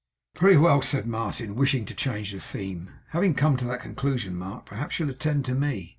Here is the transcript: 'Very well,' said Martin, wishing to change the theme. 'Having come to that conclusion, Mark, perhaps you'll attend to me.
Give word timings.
'Very 0.39 0.57
well,' 0.57 0.81
said 0.81 1.05
Martin, 1.05 1.53
wishing 1.53 1.85
to 1.85 1.93
change 1.93 2.31
the 2.31 2.39
theme. 2.39 2.89
'Having 3.09 3.35
come 3.35 3.55
to 3.55 3.65
that 3.65 3.81
conclusion, 3.83 4.35
Mark, 4.35 4.65
perhaps 4.65 4.97
you'll 4.97 5.11
attend 5.11 5.45
to 5.45 5.53
me. 5.53 5.89